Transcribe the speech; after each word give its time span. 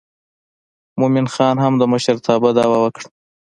مومن 0.99 1.27
خان 1.33 1.55
هم 1.63 1.73
د 1.77 1.83
مشرتابه 1.93 2.49
دعوه 2.57 2.77
وکړه. 2.81 3.07